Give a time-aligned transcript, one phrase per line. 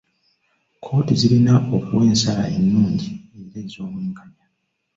[0.77, 3.07] Kkooti zirina okuwa ensala ennungi
[3.39, 4.43] era ez'obwenkanya.